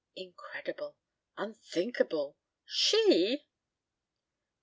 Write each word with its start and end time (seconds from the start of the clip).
Incredible. 0.15 0.95
Unthinkable. 1.37 2.33
She! 2.65 3.45